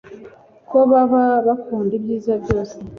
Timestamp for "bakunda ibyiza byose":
1.45-2.75